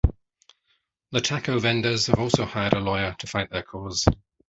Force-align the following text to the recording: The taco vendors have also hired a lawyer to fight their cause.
The 1.11 1.21
taco 1.21 1.59
vendors 1.59 2.07
have 2.07 2.17
also 2.17 2.43
hired 2.43 2.73
a 2.73 2.79
lawyer 2.79 3.13
to 3.19 3.27
fight 3.27 3.51
their 3.51 3.61
cause. 3.61 4.03